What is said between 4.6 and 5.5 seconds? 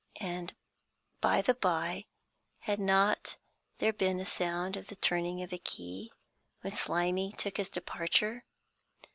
of the turning